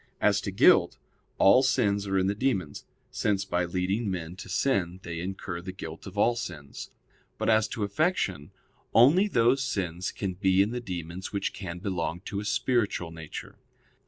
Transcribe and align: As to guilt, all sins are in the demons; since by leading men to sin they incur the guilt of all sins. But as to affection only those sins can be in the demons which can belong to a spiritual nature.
As 0.19 0.41
to 0.41 0.51
guilt, 0.51 0.97
all 1.37 1.61
sins 1.61 2.07
are 2.07 2.17
in 2.17 2.25
the 2.25 2.33
demons; 2.33 2.85
since 3.11 3.45
by 3.45 3.65
leading 3.65 4.09
men 4.09 4.35
to 4.37 4.49
sin 4.49 4.99
they 5.03 5.19
incur 5.19 5.61
the 5.61 5.71
guilt 5.71 6.07
of 6.07 6.17
all 6.17 6.35
sins. 6.35 6.89
But 7.37 7.51
as 7.51 7.67
to 7.67 7.83
affection 7.83 8.49
only 8.95 9.27
those 9.27 9.63
sins 9.63 10.11
can 10.11 10.33
be 10.33 10.63
in 10.63 10.71
the 10.71 10.81
demons 10.81 11.31
which 11.31 11.53
can 11.53 11.77
belong 11.77 12.21
to 12.21 12.39
a 12.39 12.45
spiritual 12.45 13.11
nature. 13.11 13.59